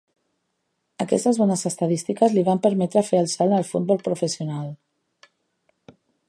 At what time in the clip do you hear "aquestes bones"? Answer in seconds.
1.03-1.65